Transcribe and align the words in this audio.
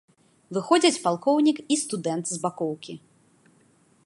Выходзяць 0.57 0.99
палкоўнік 1.03 1.57
і 1.75 1.79
студэнт 1.83 2.25
з 2.35 2.43
бакоўкі. 2.47 2.93